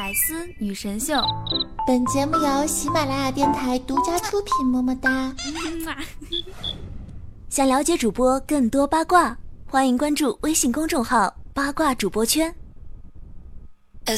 [0.00, 1.22] 百思女神秀，
[1.86, 4.66] 本节目由喜马拉雅电台独家出品。
[4.66, 5.30] 么么哒！
[7.50, 9.36] 想了解主播更多八卦，
[9.66, 12.54] 欢迎关注微信公众号“八卦主播圈”。
[14.06, 14.16] 当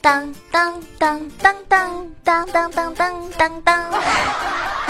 [0.00, 3.90] 当当当当当当当当当当！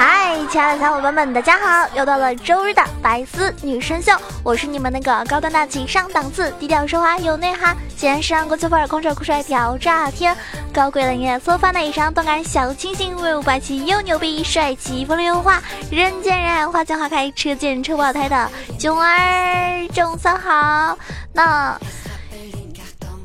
[0.03, 1.87] 嗨，亲爱的小伙伴们，大家好！
[1.95, 10.35] 又到了周日的白丝女神秀，我是你们那个高端大气上档次、低调奢华有内涵、既然时尚国际范儿、空手酷帅屌炸天、
[10.73, 20.99] 高贵冷艳缩发内伤、动感小清新、威武霸气又牛逼、帅气风流又花、人见人爱、花见花开、车见车爆胎的囧儿囧三好。
[21.35, 21.79] 那。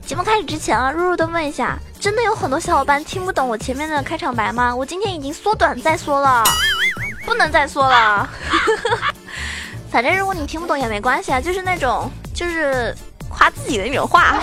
[0.05, 4.75] 节目开始之前啊，弱弱的问一下，真的有很多小伙伴听不懂我前面的开场白吗？
[4.75, 6.43] 我今天已经缩短再缩了，
[7.25, 8.29] 不能再缩了。
[9.89, 12.95] 反正如果你听不懂也没关系啊，就是那种就是
[13.27, 14.35] 夸自己的那种话。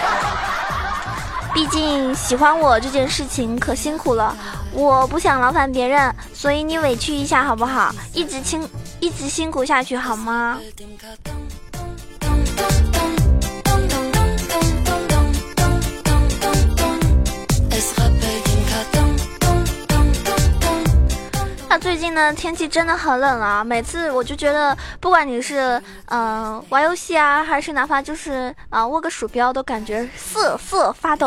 [1.54, 4.36] 毕竟喜欢我这件事情可辛苦了，
[4.72, 7.94] 我不想劳烦别人，所以你委屈一下好不好？
[8.12, 10.58] 一直辛一直辛苦下去好吗？
[22.12, 23.64] 近呢，天气真的很冷啊！
[23.64, 31.26] 每次我就觉得，不管你是嗯玩游戏啊，还是哪怕就是啊握个鼠标，都感觉瑟瑟发抖。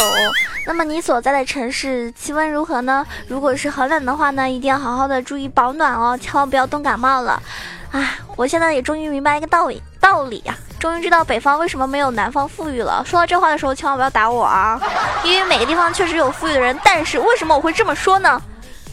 [0.67, 3.03] 那么你所在的城市气温如何呢？
[3.27, 7.41] 如果是很冷的话呢，一定要好好的注意保暖哦，千万不要冻感冒了。
[7.89, 13.01] 唉，我现在也终于明白一个道理道理呀，终于知道北方为什么没有南方富裕了。
[13.03, 14.79] 说到这话的时候，千万不要打我啊，
[15.23, 18.39] 因为每个地方确实有富裕的人，但是为什么我会这么说呢？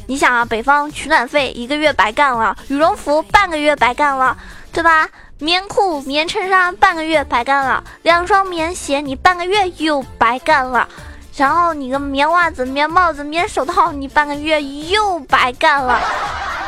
[0.07, 4.37] 你想啊，北方取暖费一个月白干了，羽绒服半个月白干了，
[4.73, 5.09] 对吧？
[5.39, 10.87] 棉裤、棉衬衫半个月白干了，两双棉鞋你半个月又白干了，
[11.37, 16.01] 然后你个棉袜子、棉帽子、棉手套你半个月又白干了，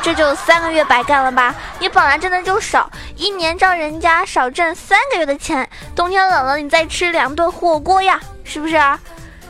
[0.02, 1.54] 这就三个月白干了吧？
[1.78, 8.98] 你本来挣的就少，一年照人家少挣三个月的钱，冬天冷了你再吃两顿火锅呀，是不是啊？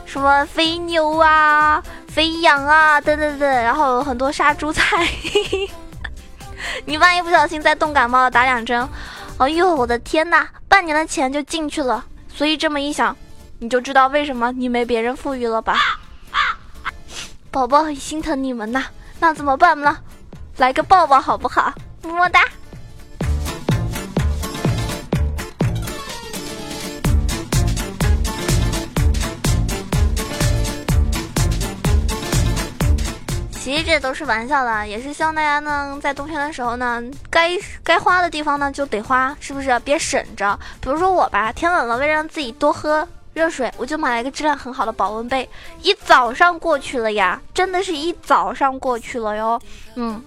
[0.05, 1.81] 什么肥牛啊？
[2.15, 5.05] 肥羊啊，等等等，然后有很多杀猪菜，
[6.87, 8.87] 你万一不小心再冻感冒了，打两针，
[9.37, 12.05] 哎呦，我的天呐，半年的钱就进去了。
[12.33, 13.13] 所以这么一想，
[13.59, 15.77] 你就知道为什么你没别人富裕了吧？
[17.51, 18.85] 宝宝很心疼你们呐，
[19.19, 19.97] 那怎么办呢？
[20.55, 21.73] 来个抱抱好不好？
[22.01, 22.45] 么么哒。
[33.65, 37.49] 其实这都是玩笑的，也是希望大家呢，在冬天的时候呢，该
[37.83, 39.79] 该花的地方呢就得花，是不是？
[39.79, 40.55] 别省着。
[40.79, 45.49] 比如说我吧，天冷了，为了让自己多喝热水，我就买了一个质量很好的保温杯，
[45.81, 49.59] 一早上过去了呀，真的是一早上过去了哟。
[49.95, 50.21] 嗯，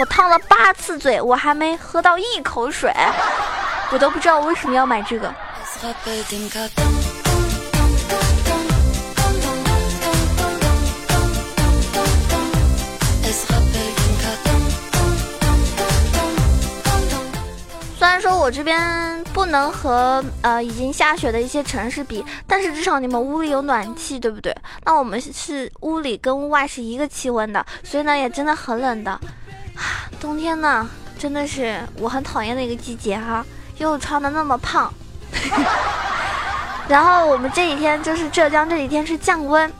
[0.00, 2.92] 我烫了八次嘴，我还没喝到一口水，
[3.92, 5.32] 我都不知道为什么要买这个。
[18.56, 24.56] 这边不能和呃已经下雪的一些城市比，但是至少你们屋里有暖气，对不对？
[24.82, 29.20] 那我们是屋里跟屋外是一个气温的，所以呢也真的很冷的。
[30.18, 33.44] 冬天呢真的是我很讨厌的一个季节哈，
[33.76, 34.90] 又穿的那么胖。
[36.88, 39.70] 然后我们这几天就是浙江这几天是降温，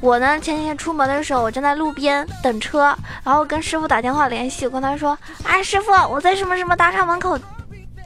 [0.00, 7.38] 我呢前几天出门的时候，我站在路边等车，然后跟师傅打电话联系，我跟他说：“哎，师傅，我在什么什么大厦门口。”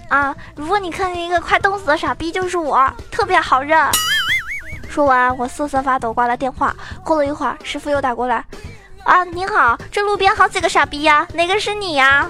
[0.08, 0.34] 啊！
[0.54, 3.78] 如果你看见一个快冻死的傻逼，就是我，特别好认。
[4.88, 6.74] 说完，我瑟瑟发抖挂了电话。
[7.04, 8.44] 过了一会儿，师傅又打过来。
[9.04, 12.28] 啊，你好，这路边好几个傻逼呀，哪个是你呀？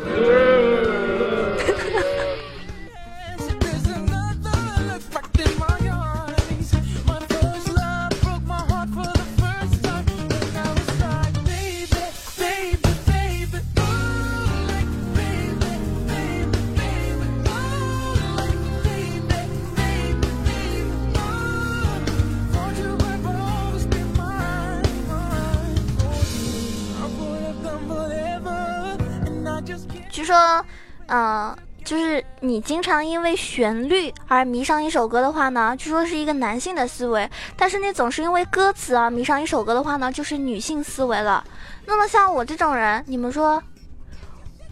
[30.28, 30.64] 说，
[31.06, 37.26] 嗯，就是你经常因为旋律而迷上一首歌的话呢，据说是一个男性的思维；
[37.56, 41.42] 但是你总是因为歌词而迷上一首歌的话呢，就是女性思维了。
[41.86, 43.62] 那么像我这种人，你们说，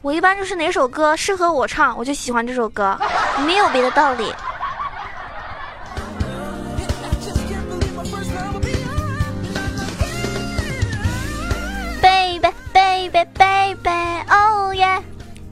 [0.02, 2.98] 我一般就是哪首歌适合我唱，我就喜欢这首歌，
[3.46, 4.30] 没有别的道理。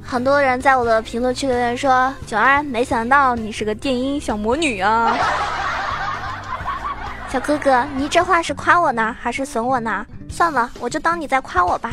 [0.07, 5.17] 很多人在我的评论区留言说：“九儿，没想到你是个电音小魔女啊！”
[7.29, 10.07] 小哥哥，你这话是夸我呢，还是损我呢？
[10.29, 11.91] 算了，我就当你在夸我吧。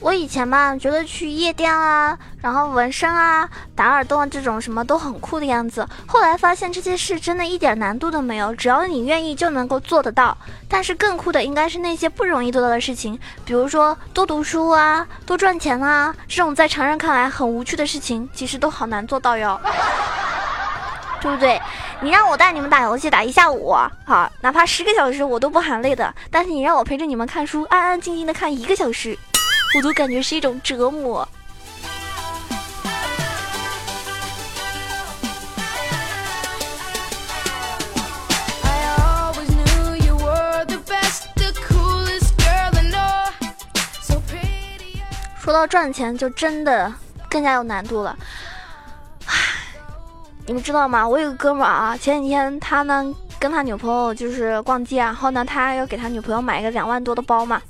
[0.00, 5.86] 我以前吧，觉得去夜店啊，然后纹身啊、打耳洞这种什么都很酷的样子。
[6.06, 10.34] 后来发现这些事真的一点难度都没有，只要你愿意就能够做得到。
[10.66, 19.60] 但是更酷的应该是那些不容易做到的事情，比如说多读书啊、多赚钱啊，这种在常人看来很无趣的事情，其实都好难做到哟，
[21.20, 21.60] 对不对？
[22.00, 23.76] 你让我带你们打游戏打一下午，
[24.06, 26.14] 好，哪怕十个小时我都不喊累的。
[26.30, 29.18] 但是你让我陪着你们看书，安安静静的看一个小时。
[29.74, 31.26] 我都感觉是一种折磨。
[45.38, 46.92] 说到赚钱，就真的
[47.28, 48.16] 更加有难度了。
[49.26, 49.34] 唉，
[50.46, 51.08] 你们知道吗？
[51.08, 53.04] 我有个哥们儿啊，前几天他呢
[53.38, 57.60] 跟他女朋友就是逛街，然后呢他要给他女朋友买一个两万多的包嘛。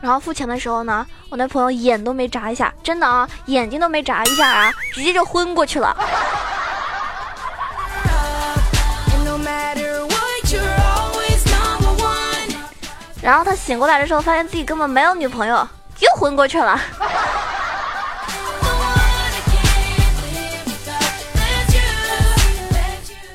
[0.00, 5.96] 然后付钱的时候呢，我那朋友眼都没眨一下，真的啊，眼睛都没眨一下啊，直接就昏过去了。
[13.22, 15.56] 然后他醒过来的时候，发现自己根本没有女朋友，
[15.98, 16.80] 又昏过去了。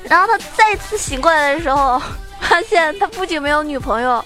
[0.08, 2.02] 然后他再次醒过来的时候，
[2.40, 4.24] 发现他不仅没有女朋友，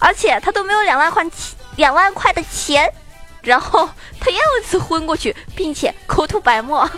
[0.00, 1.55] 而且他都没有两万块钱。
[1.76, 2.90] 两万块的钱，
[3.42, 3.88] 然后
[4.18, 6.88] 他又一次昏过去，并且口吐白沫。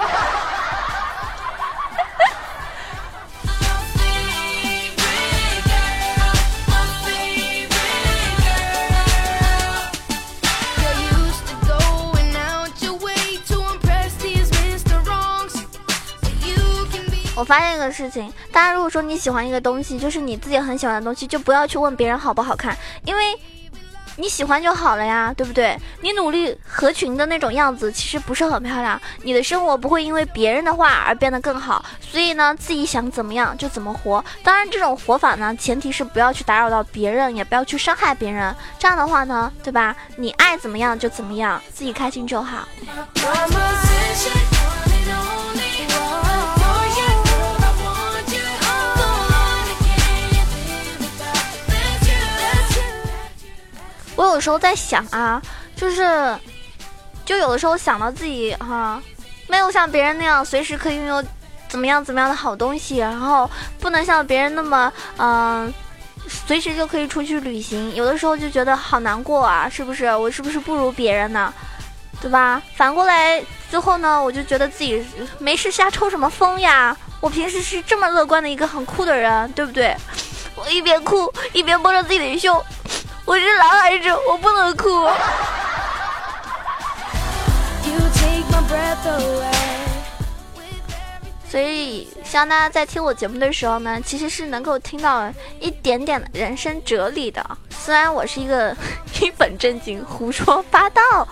[17.34, 23.38] 我发现一个事情，大家如果说你喜欢一个东西，就是你自己很喜欢的东西，就不要去问别人好不好看，因为。
[24.20, 25.78] 你喜欢就好了呀，对不对？
[26.00, 29.00] 你努力合群的那种样子，其实不是很漂亮。
[29.22, 31.84] 你的生活不会因为别人的话而变得更好。
[32.00, 34.24] 所以呢，自己想怎么样就怎么活。
[34.42, 38.52] 当然，这种活法呢，前提是不要去打扰到别人，也不要去伤害别人。
[38.76, 39.94] 这样的话呢，对吧？
[40.16, 42.66] 你爱怎么样就怎么样，自己开心就好。
[54.18, 55.40] 我有时候在想啊，
[55.76, 56.36] 就是，
[57.24, 59.00] 就有的时候想到自己哈，
[59.46, 61.24] 没有像别人那样随时可以拥有
[61.68, 63.48] 怎么样怎么样的好东西，然后
[63.78, 65.72] 不能像别人那么嗯，
[66.48, 67.94] 随时就可以出去旅行。
[67.94, 70.06] 有的时候就觉得好难过啊，是不是？
[70.06, 71.54] 我是不是不如别人呢？
[72.20, 72.60] 对吧？
[72.74, 75.06] 反过来之后呢，我就觉得自己
[75.38, 76.96] 没事瞎抽什么风呀？
[77.20, 79.96] 我平时是这么乐观的一个很酷的人，对不对？
[80.56, 82.60] 我一边哭一边摸着自己的胸。
[83.28, 85.06] 我是男孩子，我不能哭。
[91.46, 95.30] 所以，希望大家在听我节目的时候呢，其实是能够听到
[95.60, 97.44] 一点点的人生哲理的。
[97.68, 98.74] 虽然我是一个
[99.20, 101.28] 一本正经、胡说八道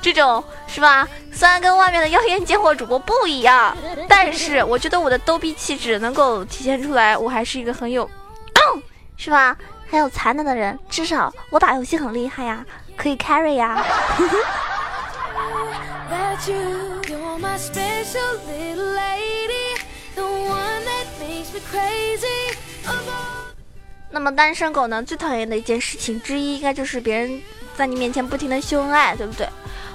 [0.00, 1.06] 这种，是吧？
[1.30, 3.76] 虽然跟外面的妖艳贱货主播不一样，
[4.08, 8.08] 但是我觉得我的逗逼气质能够体现出来，我还是一个很有，
[9.18, 9.54] 是吧？
[9.90, 12.64] 还有才能的人，至少我打游戏很厉害呀，
[12.96, 13.84] 可以 carry 呀。
[24.12, 27.42] 那么单身狗呢，最讨厌的一件事情之一，应该就是别人
[27.76, 29.48] 在你面前不停的秀恩爱，对不对？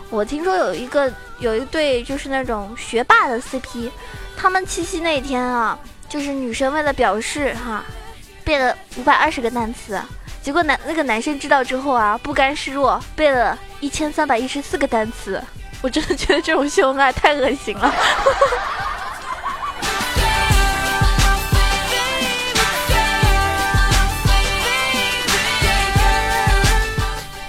[0.10, 3.90] 我听说有一个有一对就是那种学霸的 CP，
[4.36, 7.84] 他们七夕那天啊，就是女生为了表示哈。
[8.46, 10.00] 背了五百二十个单词，
[10.42, 15.44] 结果男那个男生知道之后啊，不甘示弱，背了一千三百一十四个单词。
[15.82, 17.94] 我真的觉得这种秀恩爱太恶心了。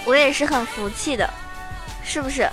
[0.06, 1.28] 我也是很服气的，
[2.02, 2.48] 是不是？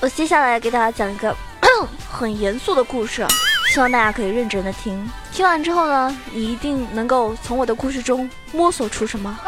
[0.00, 1.36] 我接下来给大家讲一个
[2.10, 3.24] 很严肃的故事，
[3.72, 5.10] 希望大家可以认真的听。
[5.32, 9.40] 听完之后呢，你一定能够从我的故事中摸索出什么。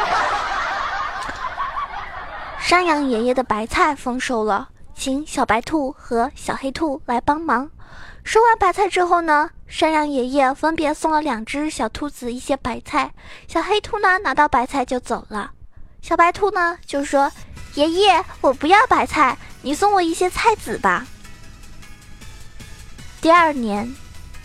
[2.59, 7.71] 山羊爷爷的白菜丰收了，请小白兔和小黑兔来帮忙。
[8.25, 13.13] 收完白菜之后呢，山羊爷爷分别送了两只小兔子一些白菜，
[13.47, 15.51] 小黑兔呢拿到白菜就走了，
[16.01, 17.31] 小白兔呢就说
[17.77, 21.07] ：“爷爷，我不要白菜。”你送我一些菜籽吧。
[23.21, 23.95] 第二年，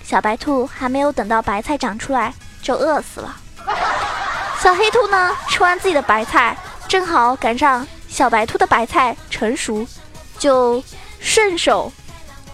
[0.10, 3.38] 小白兔还没有等到白菜长出来，就饿死了。
[4.60, 9.86] 小黑兔呢，吃完自己的白菜，正好赶上小白兔的白菜成熟，
[10.40, 10.84] 就
[11.20, 11.94] 顺手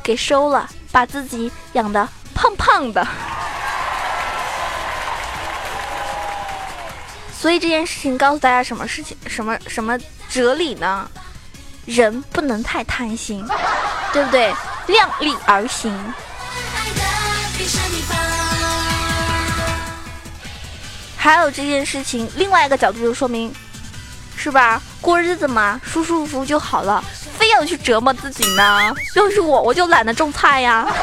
[0.04, 3.08] 给收了，把自己养的胖胖的。
[7.40, 9.16] 所以这件事情告诉大家什么事情？
[9.28, 9.98] 什么什么
[10.28, 11.10] 哲理呢？
[11.86, 13.48] 人不能太贪心，
[14.12, 14.54] 对不对？
[14.88, 15.98] 量力而行。
[21.25, 23.51] 还有这件事情，另外一个角度就说明，
[24.36, 24.79] 是吧？
[25.01, 27.03] 过日子嘛，舒舒服服就好了，
[27.39, 28.94] 非要去折磨自己呢？
[29.15, 30.86] 要是我，我就懒得种菜呀。
[30.88, 30.94] 那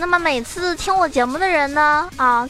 [0.10, 2.50] 那么每次听我节目的人呢，啊，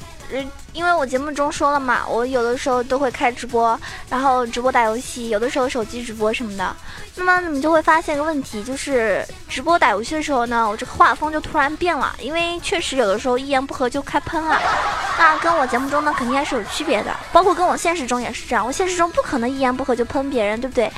[0.71, 3.77] 因为我节目中说了嘛，我有的时候都会开直播，
[4.09, 6.73] 然后直播打游戏，有的时候手机直播什么的。
[7.15, 14.57] 那么你们就会发现一个问题，就是直播打游戏的时候呢，我这个画风就突然变了，因为确实有的时候一言不合就开喷了，
[15.17, 20.89] 那跟我节目中呢肯定还是有区别的，包括跟我现实中也是这样，我现实中不可能一言不合就喷别人，对不对？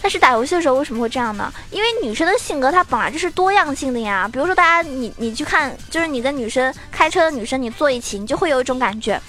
[0.00, 1.52] 但是打游戏的时候为什么会这样呢？
[1.70, 4.28] 因为女生的性格她本来就是多样性的呀。
[4.32, 9.20] 比如说，大家你你去看，就是你跟女生开车的女生，你坐一起，你就会有一种感觉。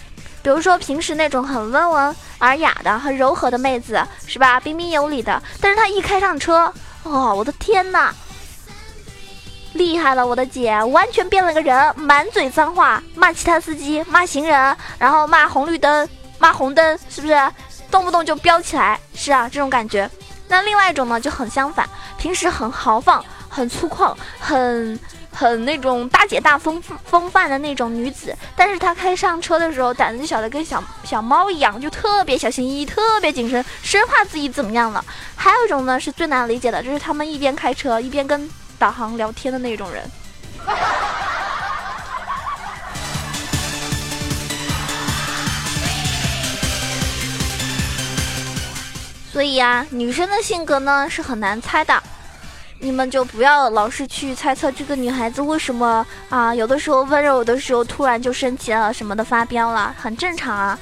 [0.42, 4.60] 比如说平时那种很温文尔雅的、很柔和的妹子，是吧？
[4.60, 5.42] 彬彬有礼的。
[5.60, 6.72] 但是她一开上车，
[7.04, 8.14] 哦，我的天呐，
[9.74, 16.08] 厉害了，我的姐，完全变了个人，满嘴脏话，骂其他司机，骂行人，然后骂红绿灯，
[16.38, 17.36] 骂红灯，是不是？
[17.92, 20.10] 动不动就飙起来，是啊，这种感觉。
[20.50, 21.88] 那另外一种呢就很相反，
[22.18, 25.00] 平时很豪放、很粗犷、很
[25.32, 35.06] 很那种大姐大风风范的那种女子，但是她开上车的时候胆子小的跟小小猫一样，就特别小心翼翼、特别谨慎，生怕自己怎么样了。
[35.36, 40.04] 还有一种呢是最难理解的，就是他们一边开车一边跟导航聊天的那种人。
[49.40, 52.04] 所以呀，女生的性格呢是很难猜的，
[52.80, 60.78] 你们就不要老是去猜测这个女孩子为什么啊，有的时候温柔，有的时候突然就生气了什么的发飙了，很正常啊。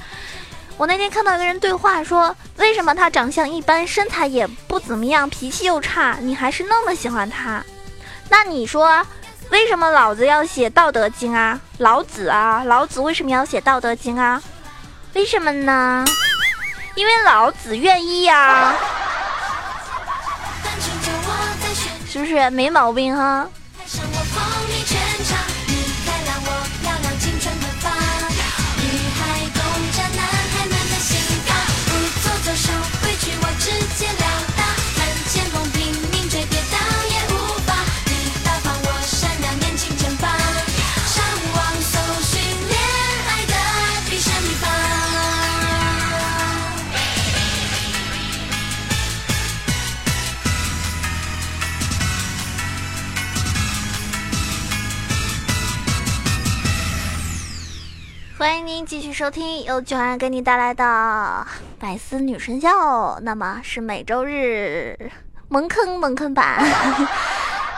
[0.76, 7.64] 我那天看到一个人对话说，为什么她长相一般，身材也不怎么样，脾气又差，你还是那么喜欢她？
[8.28, 9.06] 那你说，
[9.52, 11.62] 为什么老子要写《道德经》啊？
[11.78, 14.42] 老子啊，老子为什么要写《道德经》啊？
[15.14, 16.04] 为什么呢？
[16.98, 18.74] 因为老子愿意呀，
[22.10, 23.46] 是不是没毛病哈？
[23.46, 23.57] 欢
[58.86, 60.84] 继续收听由九安给你带来的
[61.79, 62.67] 《百思女神秀》，
[63.22, 65.12] 那么是每周日
[65.50, 66.63] 萌坑萌坑版。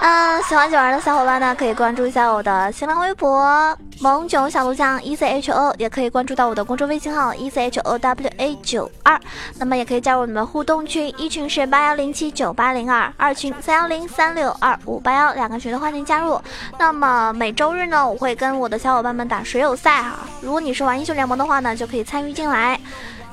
[0.01, 9.19] 嗯，喜欢九儿的小伙伴呢，可以关注一下我的新浪微博“萌囧小鹿酱 E C H O”，也可以关注到我的公众微信号 “E C H O W A 九二”。
[9.59, 16.41] 那么也可以加入我们的互动群，一群是八幺零七九八零二，二群三幺零三六二五八幺，两个群都欢迎加入。
[16.77, 20.19] 那么每周日呢，我会跟我的小伙伴们打水友赛哈。
[20.39, 22.79] 如果你是玩英雄联盟的话呢，就可以参与进来。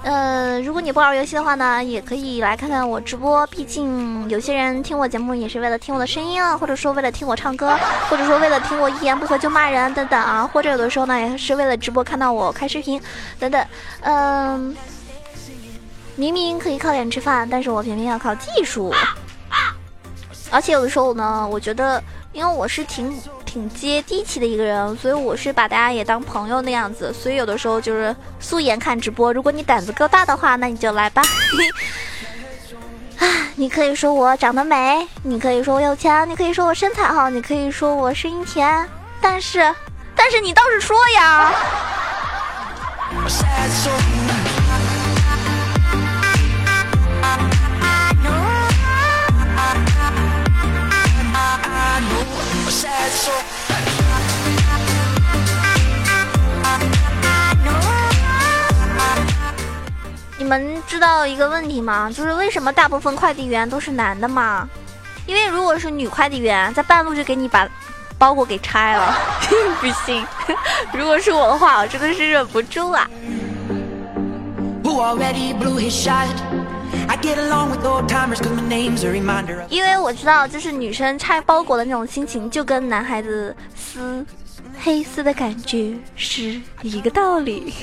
[0.06, 3.44] 呃，如果你不玩游戏的话呢，也可以来看看我直播。
[3.48, 7.76] 毕竟有些人听我节目也是为了听我的声音啊，或者说为了听我唱歌，
[8.08, 13.02] 或者说为了听我一言不合就骂人等等啊，或者有的时候呢也是为了直播看到我开视频
[13.40, 13.66] 等等。
[14.02, 14.76] 嗯，
[16.14, 18.94] 明明可以靠脸吃饭，但是我偏偏要靠技术。
[20.52, 22.00] 而且有的时候呢，我觉得，
[22.32, 23.12] 因为我是挺。
[23.46, 29.32] 挺接地气的一个人，所以我是把大家也当朋友那样子，所以有的时候就是素颜看直播。
[29.32, 31.22] 如果你胆子够大的话，那你就来吧。
[33.18, 33.24] 啊，
[33.54, 38.86] 你可以说我长得美，你可以说我有钱，你可以说我身材好，你可以说我声音甜，
[39.22, 39.74] 但是，
[40.14, 41.54] 但是你倒是说呀。
[60.38, 62.08] 你们知道一个问题吗？
[62.08, 64.68] 就是为什么大部分快递员都是男的吗？
[65.26, 67.68] 因为如果是女快递员，在半路就给你把
[68.16, 69.12] 包裹给拆了。
[69.80, 70.24] 不信，
[70.92, 73.10] 如果是我的话，我真的是忍不住啊。
[79.68, 84.24] 因为我知道，就是女生拆包裹的那种心情，就跟男孩子撕
[84.82, 87.74] 黑丝的感觉是一个道理。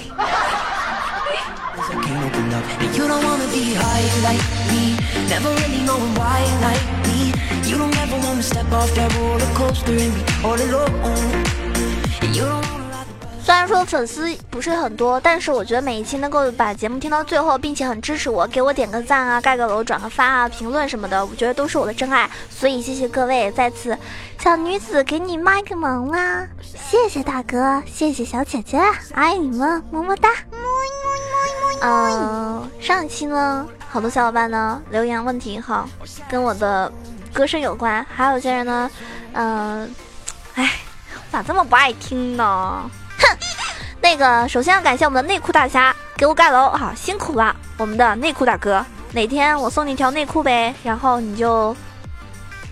[13.44, 22.30] 虽然说粉丝不是很多，但是我觉得每一期能够把节目听到最后，并且很支持我，给我点个赞啊，盖个楼，转个发啊，评论什么的，我觉得都是我的真爱。
[22.50, 23.98] 所以谢谢各位，在此，
[24.40, 26.48] 小女子给你卖个萌啦！
[26.62, 28.82] 谢谢大哥，谢谢小姐姐，
[29.14, 30.30] 爱你们，么么哒！
[31.82, 35.86] 嗯，上一期呢，好多小伙伴呢留言问题哈，
[36.30, 36.90] 跟我的
[37.34, 38.90] 歌声有关，还有些人呢，
[39.34, 39.94] 嗯，
[40.56, 40.72] 哎，
[41.30, 42.90] 咋这么不爱听呢？
[44.16, 48.86] 那个，首先要感谢我们的内裤大侠给我盖楼，好辛苦了，我们的内裤大哥。
[49.12, 51.76] 哪天我送你一条内裤呗，然后你就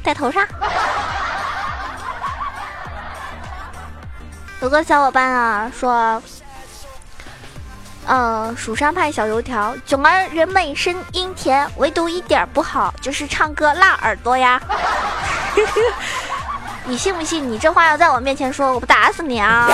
[0.04, 0.48] 戴头上。
[4.62, 6.22] 有个小伙伴啊说，
[8.06, 14.62] 呃，蜀山派小油条，囧儿人美声音甜，唯独一点不好就是唱歌辣耳朵呀。
[16.86, 17.52] 你信不信？
[17.52, 19.68] 你这话要在我面前说，我不打死你啊！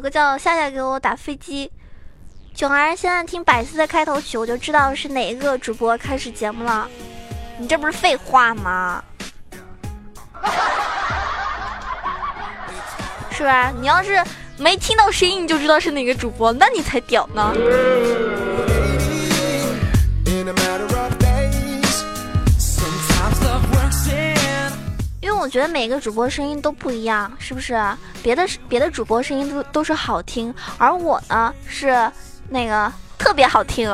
[0.00, 1.70] 有个叫夏夏给我打飞机，
[2.54, 6.88] 囧儿现在听百思的开头曲，我就知道是哪一个主播开始节目了。
[7.58, 9.04] 你这不是废话吗？
[13.30, 13.70] 是吧？
[13.78, 14.18] 你要是
[14.56, 17.52] 没听到声音，你就知道是哪个主播，那你才屌呢。
[25.50, 27.76] 觉得每个主播声音都不一样，是不是？
[28.22, 32.10] 别的别的主播声音都都是好听，而我呢是
[32.48, 33.90] 那个特别好听。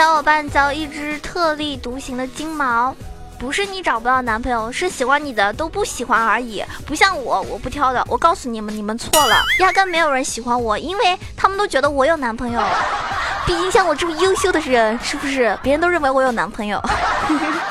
[0.00, 2.96] 小伙伴叫一只特立独行的金毛，
[3.38, 6.64] 不是你找不到男朋友，是喜欢你的都不喜欢而已。
[6.86, 8.02] 不像我，我不挑的。
[8.08, 12.62] 我告诉你们，你们错了，压根没有人喜欢我，因为他们都觉得我有男朋友。
[13.44, 15.54] 毕竟像我这么优秀的人，是不是？
[15.62, 16.82] 别人都认为我有男朋友。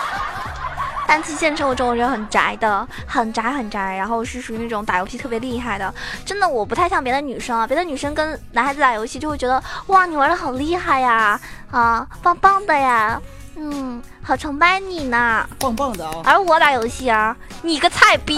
[1.09, 5.91] 但其实现实生活中，我人很宅的，很宅很宅，然后是属于那种打游戏特别厉害的。
[6.23, 11.39] 真的，我不太像别的女生啊，别的女生跟男孩子打游戏就会觉得，哇，你玩的好厉害呀，
[11.71, 13.19] 啊，棒棒的呀。
[13.55, 16.21] 嗯，好崇拜你呢，棒棒的啊！
[16.23, 18.35] 而我打游戏啊，你个菜逼，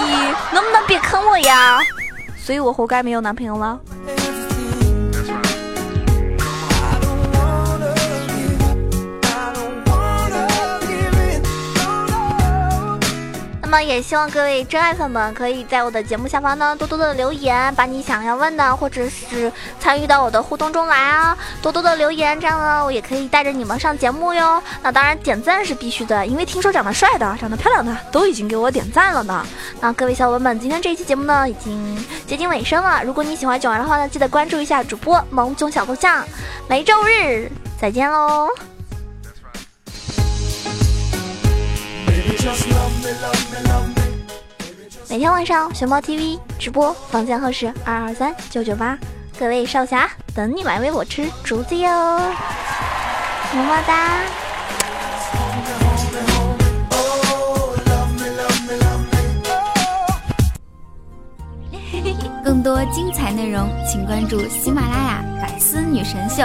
[0.54, 1.80] 能不能别坑我呀？
[2.38, 3.78] 所以我活该没有男朋友了。
[13.72, 24.62] 那么也希望各位真爱粉们可以在我的节目下方呢多多的留言，把你想要问的或者是参与到我的互动中来啊，多多的留言，这样呢我也可以带着你们上节目哟。
[24.84, 29.48] 那当然点赞是必须的，因为听说长得帅的、长得漂亮的都已经给我点赞了呢。
[29.80, 36.26] 那各位小伙伴们，今天这一期节目呢已经接近尾声了，如果你喜欢九儿的话呢，记得关注一下主播萌囧小头像，
[36.68, 38.50] 每周日再见喽。
[45.10, 48.97] 每天晚上熊猫 TV 直播，房间号是二二三九九八，
[49.38, 51.89] 各位少侠等你来喂我吃竹子哟，
[53.54, 54.21] 么么哒。
[62.43, 66.43] 更多精彩内容，请关注喜马拉雅《百思女神秀》。